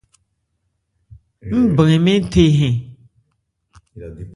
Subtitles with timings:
[1.59, 2.75] Ń brɛn mɛ́n the hɛn.